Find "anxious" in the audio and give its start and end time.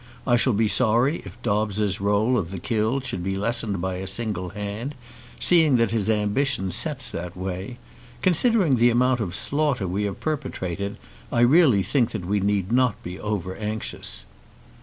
13.55-14.25